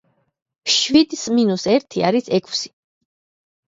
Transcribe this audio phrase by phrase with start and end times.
[0.77, 2.77] შვიდს მინუს ერთი არის ექვსი.